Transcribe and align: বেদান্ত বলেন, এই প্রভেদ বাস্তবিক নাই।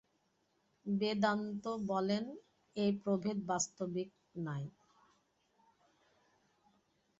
বেদান্ত 0.85 1.63
বলেন, 1.87 2.23
এই 2.75 2.91
প্রভেদ 3.03 3.37
বাস্তবিক 3.45 4.09
নাই। 4.39 4.63